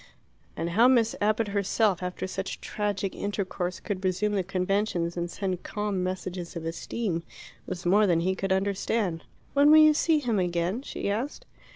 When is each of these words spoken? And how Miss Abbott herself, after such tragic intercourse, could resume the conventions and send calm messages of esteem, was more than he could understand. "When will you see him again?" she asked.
And 0.57 0.71
how 0.71 0.87
Miss 0.87 1.15
Abbott 1.21 1.49
herself, 1.49 2.01
after 2.01 2.25
such 2.25 2.59
tragic 2.59 3.13
intercourse, 3.13 3.79
could 3.79 4.03
resume 4.03 4.33
the 4.33 4.41
conventions 4.41 5.15
and 5.15 5.29
send 5.29 5.61
calm 5.61 6.01
messages 6.01 6.55
of 6.55 6.65
esteem, 6.65 7.21
was 7.67 7.85
more 7.85 8.07
than 8.07 8.21
he 8.21 8.33
could 8.33 8.51
understand. 8.51 9.23
"When 9.53 9.69
will 9.69 9.77
you 9.77 9.93
see 9.93 10.17
him 10.17 10.39
again?" 10.39 10.81
she 10.81 11.07
asked. 11.11 11.45